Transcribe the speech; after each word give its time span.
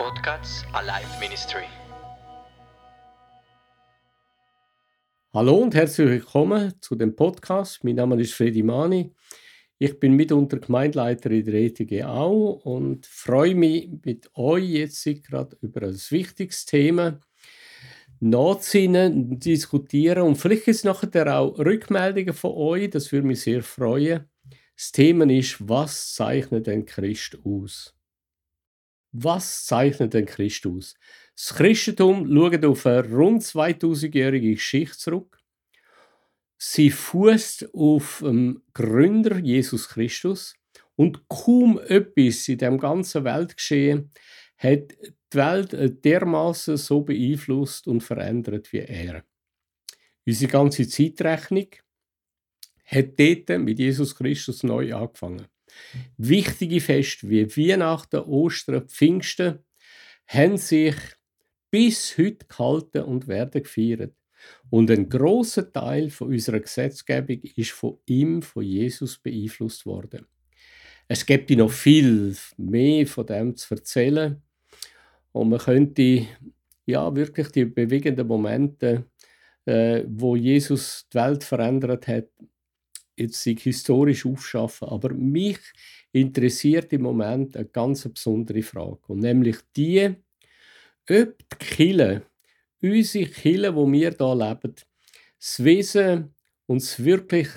Podcast 0.00 0.64
Alive 0.72 1.20
Ministry. 1.20 1.64
Hallo 5.34 5.56
und 5.56 5.74
herzlich 5.74 6.08
willkommen 6.08 6.72
zu 6.80 6.94
dem 6.94 7.14
Podcast. 7.14 7.84
Mein 7.84 7.96
Name 7.96 8.18
ist 8.18 8.32
Fredi 8.32 8.62
Mani. 8.62 9.12
Ich 9.76 10.00
bin 10.00 10.14
mitunter 10.14 10.58
Gemeindeleiter 10.58 11.30
in 11.30 11.44
der 11.44 11.52
ETG 11.52 12.04
Au 12.04 12.62
und 12.64 13.04
freue 13.04 13.54
mich 13.54 13.90
mit 14.02 14.30
euch 14.36 14.70
jetzt 14.70 15.04
gerade 15.04 15.58
über 15.60 15.82
ein 15.82 16.00
wichtiges 16.08 16.64
Thema 16.64 17.20
nachzusinnen, 18.20 19.38
diskutieren 19.38 20.22
und 20.22 20.36
vielleicht 20.36 20.66
ist 20.68 20.86
nachher 20.86 21.38
auch 21.38 21.58
Rückmeldungen 21.58 22.32
von 22.32 22.52
euch, 22.52 22.88
das 22.88 23.12
würde 23.12 23.26
mich 23.26 23.42
sehr 23.42 23.62
freuen. 23.62 24.30
Das 24.74 24.92
Thema 24.92 25.30
ist, 25.30 25.56
was 25.68 26.14
zeichnet 26.14 26.68
denn 26.68 26.86
Christ 26.86 27.36
aus? 27.44 27.99
Was 29.12 29.64
zeichnet 29.64 30.14
denn 30.14 30.26
Christ 30.26 30.66
aus? 30.66 30.94
Das 31.34 31.54
Christentum 31.54 32.32
schaut 32.32 32.64
auf 32.64 32.86
eine 32.86 33.08
rund 33.10 33.42
2000-jährige 33.42 34.52
Geschichte 34.52 34.98
zurück. 34.98 35.38
Sie 36.58 36.90
fußt 36.90 37.74
auf 37.74 38.20
dem 38.22 38.62
Gründer 38.74 39.38
Jesus 39.38 39.88
Christus 39.88 40.54
und 40.94 41.26
kaum 41.28 41.78
etwas 41.78 42.46
in 42.48 42.58
dem 42.58 42.78
ganzen 42.78 43.24
Weltgeschehen 43.24 44.12
hat 44.58 44.92
die 45.32 45.38
Welt 45.38 46.04
dermaßen 46.04 46.76
so 46.76 47.00
beeinflusst 47.00 47.86
und 47.86 48.02
verändert 48.02 48.70
wie 48.72 48.80
er. 48.80 49.24
Unsere 50.26 50.52
ganze 50.52 50.86
Zeitrechnung 50.86 51.68
hat 52.84 53.18
dort 53.18 53.60
mit 53.60 53.78
Jesus 53.78 54.14
Christus 54.14 54.62
neu 54.62 54.94
angefangen. 54.94 55.46
Wichtige 56.16 56.80
Feste 56.80 57.28
wie 57.28 57.46
Weihnachten, 57.46 58.20
Ostern, 58.20 58.88
Pfingsten 58.88 59.60
haben 60.26 60.56
sich 60.56 60.94
bis 61.70 62.16
heute 62.18 62.46
gehalten 62.46 63.02
und 63.02 63.28
werden 63.28 63.62
gefeiert. 63.62 64.14
Und 64.70 64.90
ein 64.90 65.08
großer 65.08 65.72
Teil 65.72 66.10
von 66.10 66.28
unserer 66.28 66.60
Gesetzgebung 66.60 67.40
ist 67.56 67.70
von 67.70 67.98
ihm, 68.06 68.42
von 68.42 68.62
Jesus 68.62 69.18
beeinflusst 69.18 69.84
worden. 69.86 70.26
Es 71.08 71.26
gibt 71.26 71.50
noch 71.50 71.70
viel 71.70 72.36
mehr 72.56 73.06
von 73.06 73.26
dem 73.26 73.56
zu 73.56 73.74
erzählen. 73.74 74.40
Und 75.32 75.50
man 75.50 75.58
könnte 75.58 76.26
ja 76.86 77.14
wirklich 77.14 77.48
die 77.48 77.64
bewegenden 77.64 78.26
Momente, 78.26 79.06
äh, 79.64 80.04
wo 80.06 80.36
Jesus 80.36 81.06
die 81.12 81.18
Welt 81.18 81.44
verändert 81.44 82.06
hat, 82.08 82.28
jetzt 83.20 83.42
sich 83.42 83.62
historisch 83.62 84.26
aufschaffen. 84.26 84.88
Aber 84.88 85.12
mich 85.14 85.58
interessiert 86.12 86.92
im 86.92 87.02
Moment 87.02 87.56
eine 87.56 87.66
ganz 87.66 88.08
besondere 88.08 88.62
Frage. 88.62 88.98
Und 89.08 89.20
nämlich 89.20 89.56
die, 89.76 90.14
ob 91.08 91.38
die 91.38 91.56
Kille, 91.58 92.22
unsere 92.82 93.30
Kille, 93.30 93.74
wo 93.74 93.90
wir 93.90 94.10
hier 94.10 94.34
leben, 94.34 94.74
das 95.38 95.64
Wesen 95.64 96.34
uns 96.66 97.02
wirklich 97.02 97.48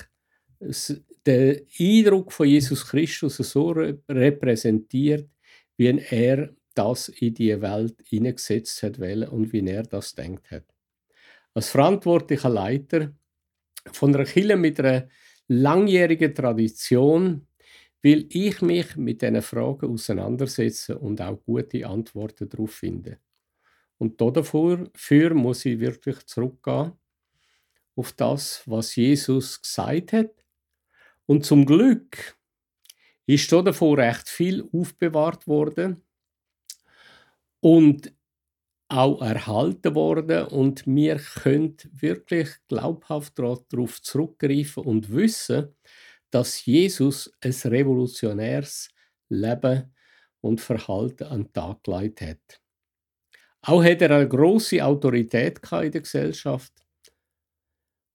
den 1.25 1.61
Eindruck 1.79 2.31
von 2.31 2.47
Jesus 2.47 2.85
Christus 2.87 3.37
so 3.37 3.69
repräsentiert, 3.69 5.29
wie 5.77 5.87
er 5.87 6.49
das 6.73 7.09
in 7.09 7.33
die 7.33 7.61
Welt 7.61 7.95
hineingesetzt 8.05 8.83
hat 8.83 8.97
und 8.99 9.53
wie 9.53 9.67
er 9.67 9.83
das 9.83 10.15
denkt 10.15 10.49
hat. 10.51 10.65
Als 11.53 11.69
verantwortlicher 11.69 12.49
Leiter 12.49 13.13
von 13.91 14.15
einer 14.15 14.25
Kirche 14.25 14.55
mit 14.55 14.79
einer 14.79 15.07
langjährigen 15.47 16.33
Tradition 16.33 17.47
will 18.01 18.27
ich 18.29 18.61
mich 18.61 18.95
mit 18.97 19.21
diesen 19.21 19.41
Fragen 19.41 19.91
auseinandersetzen 19.91 20.97
und 20.97 21.21
auch 21.21 21.41
gute 21.45 21.87
Antworten 21.87 22.49
darauf 22.49 22.71
finden. 22.71 23.17
Und 23.97 24.19
dafür 24.19 25.33
muss 25.33 25.65
ich 25.65 25.79
wirklich 25.79 26.25
zurückgehen 26.25 26.93
auf 27.95 28.11
das, 28.13 28.63
was 28.65 28.95
Jesus 28.95 29.61
gesagt 29.61 30.13
hat. 30.13 30.45
Und 31.25 31.45
zum 31.45 31.65
Glück 31.65 32.35
ist 33.25 33.51
davon 33.51 33.99
recht 33.99 34.27
viel 34.27 34.67
aufbewahrt 34.73 35.47
worden. 35.47 36.03
Und 37.61 38.13
auch 38.93 39.21
erhalten 39.21 39.95
worden 39.95 40.45
und 40.47 40.85
wir 40.85 41.17
können 41.17 41.77
wirklich 41.91 42.49
glaubhaft 42.67 43.39
darauf 43.39 44.01
zurückgreifen 44.01 44.83
und 44.83 45.11
wissen, 45.11 45.75
dass 46.29 46.65
Jesus 46.65 47.31
ein 47.41 47.51
revolutionäres 47.51 48.89
Leben 49.29 49.93
und 50.41 50.61
Verhalten 50.61 51.25
an 51.25 51.43
den 51.43 51.53
Tag 51.53 51.83
gelegt 51.83 52.21
hat. 52.21 52.61
Auch 53.61 53.83
hat 53.83 54.01
er 54.01 54.11
eine 54.11 54.27
große 54.27 54.83
Autorität 54.83 55.59
in 55.71 55.91
der 55.91 56.01
Gesellschaft 56.01 56.73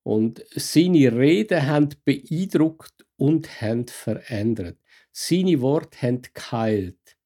und 0.02 0.44
seine 0.54 1.12
Reden 1.16 1.66
haben 1.66 1.88
beeindruckt 2.04 3.04
und 3.16 3.60
haben 3.60 3.86
verändert. 3.88 4.78
Seine 5.12 5.60
Worte 5.60 6.00
haben 6.02 6.22
geheilt. 6.32 7.16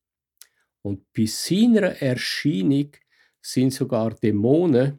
Und 0.82 1.12
bei 1.12 1.26
seiner 1.26 2.00
Erscheinung 2.02 2.90
sind 3.42 3.72
sogar 3.72 4.14
Dämonen 4.14 4.98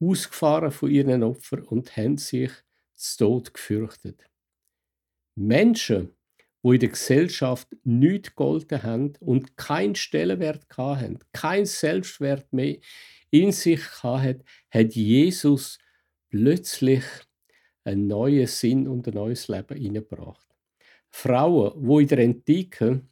ausgefahren 0.00 0.70
von 0.70 0.90
ihren 0.90 1.22
Opfern 1.22 1.62
und 1.62 1.96
haben 1.96 2.16
sich 2.16 2.50
zu 2.94 3.18
Tod 3.18 3.52
gefürchtet. 3.52 4.24
Menschen, 5.34 6.16
wo 6.62 6.72
in 6.72 6.80
der 6.80 6.88
Gesellschaft 6.88 7.68
nichts 7.84 8.30
gegolten 8.30 8.82
haben 8.82 9.12
und 9.20 9.56
keinen 9.56 9.94
Stellenwert 9.94 10.66
hatten, 10.76 11.18
kein 11.32 11.66
Selbstwert 11.66 12.52
mehr 12.52 12.78
in 13.30 13.52
sich 13.52 13.80
hatten, 14.02 14.42
hat 14.70 14.94
Jesus 14.94 15.78
plötzlich 16.28 17.04
einen 17.84 18.08
neuen 18.08 18.46
Sinn 18.46 18.88
und 18.88 19.06
ein 19.06 19.14
neues 19.14 19.48
Leben 19.48 19.76
hineingebracht. 19.76 20.46
Frauen, 21.10 21.72
wo 21.76 22.00
in 22.00 22.08
der 22.08 22.18
Antike 22.18 23.02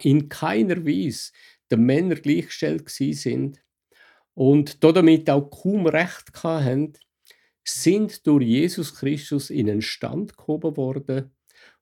in 0.00 0.28
keiner 0.28 0.84
Weise 0.84 1.32
den 1.72 1.84
Männern 1.84 2.20
gleichgestellt 2.20 2.88
sind 2.88 3.62
und 4.34 4.82
damit 4.84 5.28
auch 5.28 5.50
kaum 5.50 5.86
Recht 5.86 6.32
hatten, 6.42 6.92
sind 7.64 8.26
durch 8.26 8.44
Jesus 8.44 8.94
Christus 8.94 9.50
in 9.50 9.70
einen 9.70 9.82
Stand 9.82 10.36
gehoben 10.36 10.76
worden, 10.76 11.32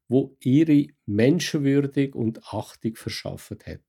wo 0.08 0.36
ihre 0.40 0.88
Menschenwürdig 1.06 2.14
und 2.14 2.44
Achtung 2.44 2.96
verschafft 2.96 3.66
hat. 3.66 3.80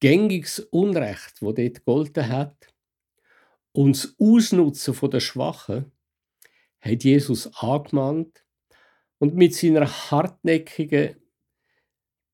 Gängiges 0.00 0.60
Unrecht, 0.60 1.42
wo 1.42 1.52
dort 1.52 1.74
gegolten 1.74 2.28
hat, 2.28 2.72
und 3.72 3.96
das 3.96 4.14
Ausnutzen 4.18 5.10
der 5.10 5.20
Schwachen, 5.20 5.92
hat 6.80 7.04
Jesus 7.04 7.52
angemahnt 7.54 8.44
und 9.18 9.34
mit 9.34 9.54
seiner 9.54 9.86
hartnäckigen 9.86 11.16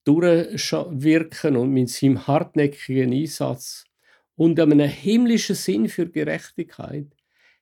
durchwirken 0.04 1.56
und 1.56 1.72
mit 1.72 1.90
seinem 1.90 2.26
hartnäckigen 2.26 3.12
Einsatz 3.12 3.84
und 4.36 4.60
einem 4.60 4.80
himmlischen 4.88 5.56
Sinn 5.56 5.88
für 5.88 6.08
Gerechtigkeit 6.08 7.06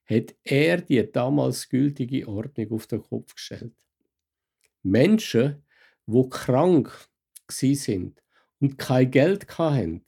hat 0.06 0.34
er 0.44 0.80
die 0.80 1.10
damals 1.10 1.68
gültige 1.68 2.26
Ordnung 2.28 2.72
auf 2.72 2.86
den 2.86 3.02
Kopf 3.02 3.34
gestellt. 3.34 3.72
Menschen, 4.82 5.64
wo 6.06 6.28
krank 6.28 6.90
sind 7.48 8.22
und 8.60 8.78
kein 8.78 9.10
Geld 9.10 9.46
hatten 9.58 10.02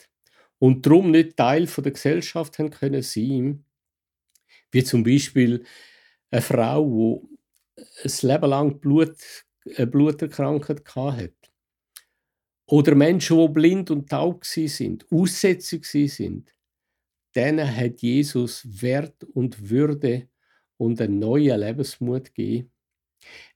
und 0.59 0.87
darum 0.87 1.11
nicht 1.11 1.37
Teil 1.37 1.67
der 1.67 1.93
Gesellschaft 1.93 2.59
haben 2.59 2.71
können 2.71 3.03
sein, 3.03 3.65
wie 4.73 4.83
zum 4.83 5.05
Beispiel 5.05 5.65
eine 6.31 6.43
Frau, 6.43 7.23
die 7.77 8.09
ein 8.09 8.29
Leben 8.29 8.51
lang 8.51 8.81
Blut, 8.81 9.17
eine 9.77 9.87
Bluterkrankheit 9.87 10.83
hatte 10.97 11.31
oder 12.67 12.95
Menschen, 12.95 13.39
die 13.39 13.49
blind 13.49 13.91
und 13.91 14.09
taub 14.09 14.45
sind, 14.45 15.07
aussätzig 15.11 15.85
sind, 15.85 16.55
denen 17.35 17.77
hat 17.77 18.01
Jesus 18.01 18.83
Wert 18.83 19.25
und 19.25 19.69
Würde 19.71 20.29
und 20.77 21.01
einen 21.01 21.19
neuen 21.19 21.61
Lebensmut 21.61 22.35
gegeben. 22.35 22.71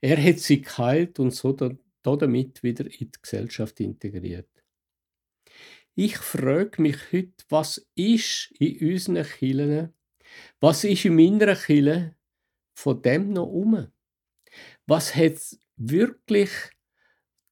Er 0.01 0.23
hat 0.23 0.39
sie 0.39 0.63
geheilt 0.63 1.19
und 1.19 1.35
so 1.35 1.53
damit 1.53 2.63
wieder 2.63 2.87
in 2.87 3.11
die 3.11 3.23
Gesellschaft 3.23 3.81
integriert. 3.81 4.49
Ich 5.95 6.17
frage 6.19 6.81
mich 6.81 7.13
heute, 7.13 7.33
was 7.49 7.87
ist 7.95 8.53
in 8.59 8.93
unseren 8.93 9.25
Kirchen, 9.25 9.95
was 10.61 10.85
ist 10.85 11.05
in 11.05 11.17
meiner 11.17 11.57
Kirche 11.57 12.15
von 12.75 13.03
dem 13.03 13.33
noch 13.33 13.47
um? 13.47 13.89
Was 14.87 15.15
hat 15.17 15.35
wirklich 15.77 16.51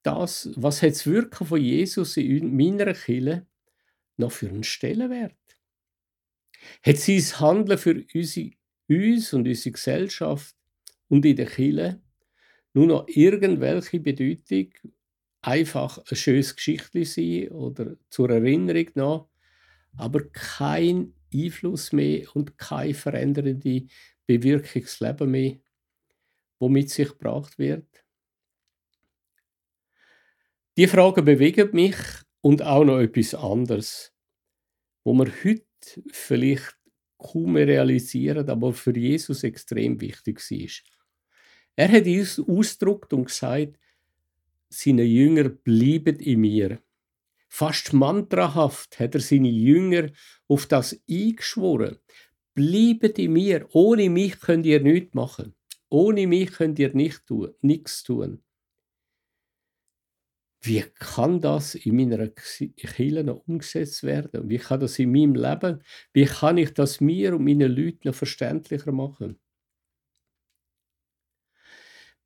das, 0.07 0.51
was 0.57 0.83
hat 0.83 0.93
das 0.93 1.07
Wirken 1.07 1.47
von 1.47 1.61
Jesus 1.61 2.17
in 2.17 2.57
meiner 2.57 2.95
Kirche 2.95 3.47
noch 4.17 4.33
für 4.33 4.49
einen 4.49 4.65
Stellenwert? 4.65 5.37
Hat 6.83 6.97
sein 6.97 7.41
Handeln 7.41 7.79
für 7.79 8.05
unsere, 8.15 8.51
uns 8.89 9.33
und 9.33 9.47
unsere 9.47 9.73
Gesellschaft 9.73 10.57
und 11.09 11.25
in 11.25 11.37
der 11.37 11.47
Kirche 11.47 12.01
nur 12.75 12.87
noch 12.87 13.09
irgendwelche 13.09 14.01
Bedeutung, 14.01 14.73
einfach 15.43 15.99
ein 15.99 16.17
schönes 16.17 16.55
Geschichtli 16.57 17.05
sein 17.05 17.49
oder 17.49 17.97
zur 18.11 18.31
Erinnerung 18.31 18.91
noch, 18.95 19.29
aber 19.97 20.29
kein 20.31 21.15
Einfluss 21.33 21.93
mehr 21.93 22.35
und 22.35 22.59
keine 22.59 22.95
verändernde 22.95 23.87
Bewirkungsleben 24.27 25.31
mehr, 25.31 25.57
wo 26.59 26.69
mit 26.69 26.91
sich 26.91 27.09
gebracht 27.09 27.59
wird? 27.59 28.06
Die 30.79 30.87
Frage 30.87 31.23
bewegt 31.23 31.73
mich 31.73 31.97
und 32.43 32.61
auch 32.61 32.85
noch 32.85 32.99
etwas 32.99 33.35
anderes, 33.35 34.13
wo 35.05 35.15
wir 35.15 35.33
heute 35.43 35.65
vielleicht 36.13 36.77
kaum 37.17 37.55
mehr 37.55 37.67
realisieren, 37.67 38.51
aber 38.51 38.75
für 38.75 38.95
Jesus 38.95 39.43
extrem 39.43 39.99
wichtig 40.03 40.39
war. 40.39 40.69
Er 41.77 41.93
hat 41.93 42.05
uns 42.05 42.39
ausgedrückt 42.39 43.15
und 43.15 43.25
gesagt, 43.25 43.79
seine 44.69 45.05
Jünger 45.05 45.49
bleiben 45.49 46.19
in 46.21 46.41
mir. 46.41 46.83
Fast 47.49 47.95
mantrahaft 47.95 49.01
hat 49.01 49.15
er 49.15 49.23
seine 49.23 49.49
Jünger 49.49 50.11
auf 50.47 50.67
das 50.67 51.01
eingeschworen. 51.09 51.97
Bleibt 52.53 53.19
in 53.19 53.33
mir. 53.33 53.67
Ohne 53.73 54.11
mich 54.11 54.39
könnt 54.41 54.67
ihr 54.67 54.81
nichts 54.83 55.15
machen. 55.15 55.55
Ohne 55.89 56.27
mich 56.27 56.53
könnt 56.53 56.79
ihr 56.79 56.93
nichts 56.95 58.03
tun. 58.03 58.43
Wie 60.67 60.83
kann 60.83 61.41
das 61.41 61.77
in 61.77 61.97
meiner 61.97 62.29
Kirche 62.29 63.23
noch 63.23 63.47
umgesetzt 63.47 64.03
werden? 64.03 64.49
Wie 64.49 64.59
kann 64.59 64.81
das 64.81 64.99
in 64.99 65.13
meinem 65.13 65.35
Leben? 65.35 65.83
Wie 66.13 66.25
kann 66.25 66.59
ich 66.59 66.75
das 66.75 67.01
mir 67.01 67.35
und 67.37 67.45
meinen 67.45 67.71
Leuten 67.71 68.09
noch 68.09 68.15
verständlicher 68.15 68.91
machen? 68.93 69.39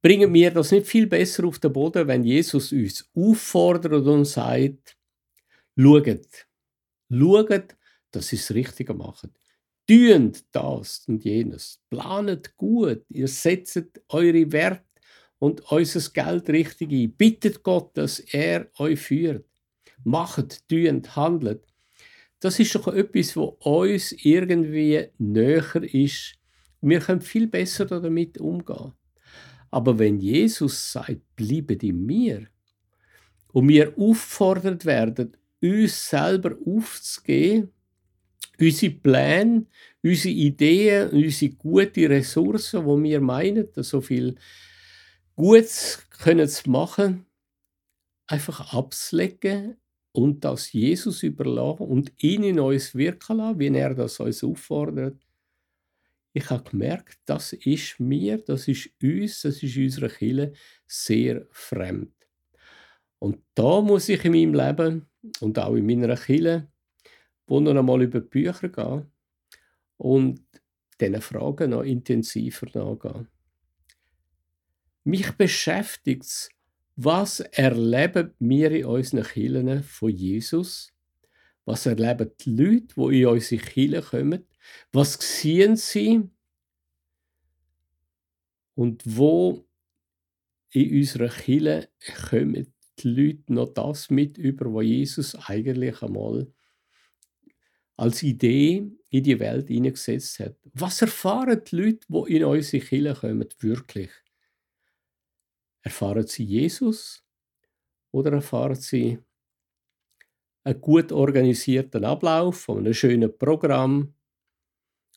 Bringen 0.03 0.33
wir 0.33 0.51
das 0.51 0.73
nicht 0.73 0.87
viel 0.87 1.07
besser 1.07 1.45
auf 1.45 1.59
den 1.59 1.73
Boden, 1.73 2.09
wenn 2.09 2.25
Jesus 2.25 2.73
uns 2.73 3.11
auffordert 3.15 4.07
und 4.07 4.25
sagt, 4.25 4.97
schaut, 5.79 6.47
schaut, 7.11 7.77
dass 8.11 8.33
ihr 8.33 8.39
das 8.39 8.55
Richtige 8.55 8.95
macht. 8.95 9.29
Tünt 9.87 10.45
das 10.55 11.05
und 11.07 11.25
jenes. 11.25 11.83
Planet 11.91 12.57
gut. 12.57 13.05
Ihr 13.11 13.29
setzt 13.29 14.01
eure 14.09 14.51
Werte 14.53 14.90
und 15.41 15.73
unser 15.73 16.11
Geld 16.13 16.49
richtig 16.51 16.93
ein. 16.93 17.13
Bittet 17.13 17.65
Gott, 17.65 17.97
dass 17.97 18.21
er 18.21 18.69
euch 18.79 19.01
führt. 19.01 19.45
Macht, 20.05 20.69
tünt, 20.69 21.17
handelt. 21.17 21.67
Das 22.39 22.61
ist 22.61 22.75
doch 22.75 22.87
etwas, 22.89 23.35
wo 23.37 23.57
uns 23.61 24.13
irgendwie 24.13 25.09
näher 25.19 25.83
ist. 25.83 26.35
Wir 26.81 27.01
können 27.01 27.21
viel 27.21 27.49
besser 27.49 27.87
damit 27.87 28.39
umgehen. 28.39 28.93
Aber 29.71 29.99
wenn 29.99 30.21
Jesus 30.21 30.93
sagt, 30.93 31.21
bleibt 31.37 31.83
in 31.83 32.05
mir, 32.07 32.47
und 33.53 33.69
wir 33.69 33.99
auffordert 33.99 34.85
werden, 34.85 35.37
uns 35.61 36.09
selber 36.09 36.57
aufzugeben, 36.65 37.71
unsere 38.59 38.95
Pläne, 38.95 39.67
unsere 40.03 40.35
Ideen, 40.35 41.11
unsere 41.11 41.53
guten 41.53 42.07
Ressourcen, 42.07 42.85
wo 42.85 43.03
wir 43.03 43.21
meinen, 43.21 43.69
so 43.77 44.01
viel 44.01 44.37
Gutes 45.41 46.07
können 46.19 46.47
zu 46.47 46.69
machen, 46.69 47.25
einfach 48.27 48.75
abzulegen 48.75 49.79
und 50.13 50.45
das 50.45 50.71
Jesus 50.71 51.23
überlassen 51.23 51.87
und 51.87 52.13
ihn 52.23 52.43
in 52.43 52.61
uns 52.61 52.95
wirken 52.95 53.39
lassen, 53.39 53.59
wie 53.59 53.69
er 53.69 53.95
das 53.95 54.21
uns 54.21 54.45
auffordert. 54.45 55.17
Ich 56.35 56.51
habe 56.51 56.69
gemerkt, 56.69 57.21
das 57.25 57.55
ist 57.55 57.99
mir, 57.99 58.37
das 58.37 58.69
ist 58.69 58.91
uns, 59.03 59.41
das 59.41 59.63
ist 59.63 59.79
unserer 59.79 60.11
Kirche 60.11 60.53
sehr 60.87 61.47
fremd. 61.53 62.13
Und 63.19 63.39
da 63.55 63.81
muss 63.81 64.11
ich 64.11 64.23
in 64.27 64.33
meinem 64.33 64.53
Leben 64.53 65.09
und 65.41 65.59
auch 65.59 65.75
in 65.75 65.87
meiner 65.87 66.17
Kirche 66.17 66.69
noch 67.49 67.75
einmal 67.75 68.03
über 68.03 68.21
die 68.21 68.29
Bücher 68.29 68.69
gehen 68.69 69.11
und 69.97 70.43
diesen 71.01 71.23
Fragen 71.23 71.71
noch 71.71 71.83
intensiver 71.83 72.67
nachgehen. 72.75 73.40
Mich 75.11 75.33
beschäftigt 75.33 76.23
es, 76.23 76.51
was 76.95 77.41
erleben 77.41 78.33
wir 78.39 78.71
in 78.71 78.85
unseren 78.85 79.25
Kirchen 79.25 79.83
von 79.83 80.09
Jesus? 80.09 80.93
Was 81.65 81.87
erleben 81.87 82.31
die 82.39 82.51
Leute, 82.51 82.95
die 82.97 83.23
in 83.23 83.27
unsere 83.27 83.61
Kirche 83.61 84.03
kommen? 84.03 84.47
Was 84.93 85.15
sehen 85.15 85.75
sie? 85.75 86.23
Und 88.77 89.03
wo 89.05 89.67
in 90.71 90.99
unserer 90.99 91.29
Kirche 91.29 91.89
kommen 92.31 92.73
die 93.01 93.09
Leute 93.09 93.53
noch 93.53 93.75
das 93.75 94.11
mit 94.11 94.39
über, 94.39 94.73
was 94.73 94.85
Jesus 94.85 95.35
eigentlich 95.35 96.03
einmal 96.03 96.47
als 97.97 98.23
Idee 98.23 98.93
in 99.09 99.25
die 99.25 99.41
Welt 99.41 99.67
hineingesetzt 99.67 100.39
hat? 100.39 100.57
Was 100.75 101.03
erfahren 101.03 101.61
die 101.69 101.77
Leute, 101.77 102.07
die 102.07 102.37
in 102.37 102.45
unsere 102.45 102.85
Kirche 102.85 103.21
kommen, 103.21 103.49
wirklich? 103.59 104.11
Erfahren 105.83 106.27
sie 106.27 106.45
Jesus 106.45 107.25
oder 108.13 108.33
erfahren 108.33 108.75
sie 108.75 109.19
einen 110.65 110.81
gut 110.81 111.13
organisierten 111.13 112.05
Ablauf 112.05 112.63
von 112.63 112.79
einem 112.79 112.95
schönen 112.95 113.37
Programm 113.37 114.15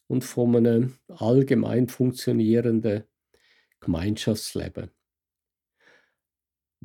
und 0.08 0.24
von 0.24 0.56
einem 0.56 0.94
allgemein 1.08 1.88
funktionierenden 1.88 3.04
Gemeinschaftsleben? 3.80 4.92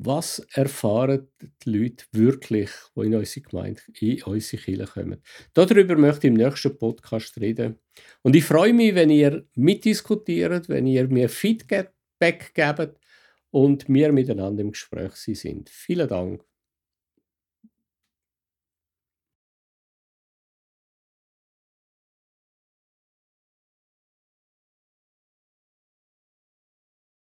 Was 0.01 0.39
erfahren 0.53 1.27
die 1.41 1.69
Leute 1.69 2.05
wirklich, 2.13 2.69
die 2.95 3.01
in 3.01 3.15
unsere 3.15 3.45
Gemeinde, 3.45 3.81
in 3.99 4.23
unsere 4.23 4.63
Kirche 4.63 4.85
kommen? 4.85 5.21
Darüber 5.53 5.97
möchte 5.97 6.27
ich 6.27 6.31
im 6.31 6.35
nächsten 6.35 6.77
Podcast 6.77 7.37
reden. 7.37 7.79
Und 8.21 8.37
ich 8.37 8.45
freue 8.45 8.73
mich, 8.73 8.95
wenn 8.95 9.09
ihr 9.09 9.45
mitdiskutiert, 9.55 10.69
wenn 10.69 10.87
ihr 10.87 11.09
mir 11.09 11.27
Feedback 11.27 11.91
gebt 12.53 12.97
und 13.51 13.87
wir 13.89 14.11
miteinander 14.11 14.61
im 14.61 14.71
Gespräch 14.71 15.15
sind. 15.15 15.69
Vielen 15.69 16.07
Dank. 16.07 16.48